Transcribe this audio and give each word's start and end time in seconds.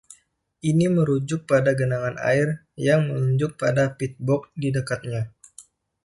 Ini 0.69 0.85
merujuk 0.97 1.41
pada 1.51 1.71
genangan 1.79 2.17
air, 2.31 2.47
yang 2.87 3.01
menunjuk 3.13 3.51
pada 3.61 3.85
peat-bog 3.97 4.41
di 4.61 4.67
dekatnya. 4.77 5.21